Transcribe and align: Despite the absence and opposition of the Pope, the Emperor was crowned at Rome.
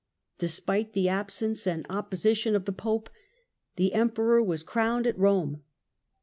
Despite 0.39 0.93
the 0.93 1.09
absence 1.09 1.67
and 1.67 1.85
opposition 1.87 2.55
of 2.55 2.65
the 2.65 2.71
Pope, 2.71 3.07
the 3.75 3.93
Emperor 3.93 4.41
was 4.41 4.63
crowned 4.63 5.05
at 5.05 5.15
Rome. 5.15 5.61